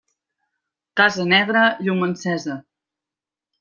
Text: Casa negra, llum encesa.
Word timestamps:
Casa 1.01 1.27
negra, 1.35 1.63
llum 1.87 2.05
encesa. 2.11 2.61